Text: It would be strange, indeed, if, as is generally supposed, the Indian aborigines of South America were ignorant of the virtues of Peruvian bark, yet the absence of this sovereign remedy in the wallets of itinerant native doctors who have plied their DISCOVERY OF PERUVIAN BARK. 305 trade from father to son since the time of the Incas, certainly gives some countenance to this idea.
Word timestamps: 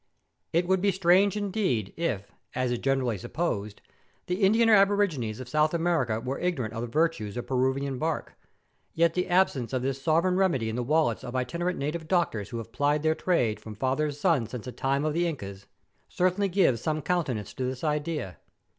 It 0.51 0.67
would 0.67 0.81
be 0.81 0.91
strange, 0.91 1.37
indeed, 1.37 1.93
if, 1.95 2.31
as 2.55 2.71
is 2.71 2.79
generally 2.79 3.19
supposed, 3.19 3.83
the 4.25 4.41
Indian 4.41 4.67
aborigines 4.67 5.39
of 5.39 5.47
South 5.47 5.75
America 5.75 6.19
were 6.19 6.39
ignorant 6.39 6.73
of 6.73 6.81
the 6.81 6.87
virtues 6.87 7.37
of 7.37 7.45
Peruvian 7.45 7.99
bark, 7.99 8.33
yet 8.95 9.13
the 9.13 9.27
absence 9.27 9.73
of 9.73 9.83
this 9.83 10.01
sovereign 10.01 10.37
remedy 10.37 10.69
in 10.69 10.75
the 10.75 10.81
wallets 10.81 11.23
of 11.23 11.35
itinerant 11.35 11.77
native 11.77 12.07
doctors 12.07 12.49
who 12.49 12.57
have 12.57 12.71
plied 12.71 13.03
their 13.03 13.13
DISCOVERY 13.13 13.51
OF 13.51 13.57
PERUVIAN 13.59 13.73
BARK. 13.75 13.77
305 13.77 13.77
trade 13.77 13.77
from 13.77 13.79
father 13.79 14.07
to 14.07 14.13
son 14.13 14.47
since 14.49 14.65
the 14.65 14.71
time 14.71 15.05
of 15.05 15.13
the 15.13 15.27
Incas, 15.27 15.67
certainly 16.09 16.49
gives 16.49 16.81
some 16.81 17.03
countenance 17.03 17.53
to 17.53 17.63
this 17.63 17.83
idea. 17.83 18.37